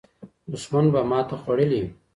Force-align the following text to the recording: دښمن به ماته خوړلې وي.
دښمن 0.51 0.85
به 0.93 1.01
ماته 1.09 1.35
خوړلې 1.41 1.79
وي. 1.83 1.91